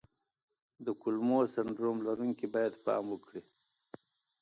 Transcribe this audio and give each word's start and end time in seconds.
د 0.85 0.87
کولمو 1.01 1.39
سنډروم 1.53 1.97
لرونکي 2.07 2.47
باید 2.55 2.73
پام 2.85 3.05
وکړي. 3.09 3.41